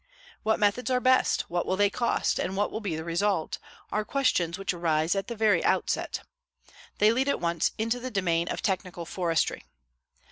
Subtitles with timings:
[0.41, 3.59] "What methods are best, what will they cost, and what will be the result?"
[3.91, 6.21] are questions which arise at the very outset.
[6.97, 9.63] They lead at once into the domain of technical forestry.